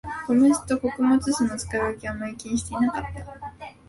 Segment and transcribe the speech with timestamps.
[0.27, 3.23] 米酢と穀物酢の使い分けをあまり気にしてなかった